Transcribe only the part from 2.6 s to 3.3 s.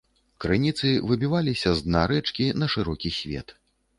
на шырокі